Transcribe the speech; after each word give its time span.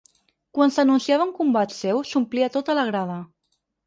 Quan 0.57 0.71
s’anunciava 0.77 1.27
un 1.29 1.33
combat 1.39 1.75
seu, 1.79 1.99
s’omplia 2.13 2.49
tota 2.57 2.77
la 2.81 2.87
grada. 2.89 3.19